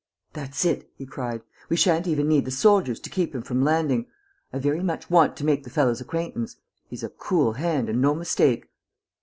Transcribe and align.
"That's 0.33 0.65
it!" 0.65 0.89
he 0.95 1.05
cried. 1.05 1.43
"We 1.69 1.75
shan't 1.77 2.07
even 2.07 2.27
need 2.27 2.45
the 2.45 2.49
soldiers 2.49 2.99
to 3.01 3.09
keep 3.11 3.35
him 3.35 3.43
from 3.43 3.63
landing. 3.63 4.07
I 4.51 4.57
very 4.57 4.81
much 4.81 5.11
want 5.11 5.37
to 5.37 5.45
make 5.45 5.63
the 5.63 5.69
fellow's 5.69 6.01
acquaintance. 6.01 6.55
He's 6.87 7.03
a 7.03 7.09
cool 7.09 7.53
hand 7.53 7.87
and 7.87 8.01
no 8.01 8.15
mistake!" 8.15 8.67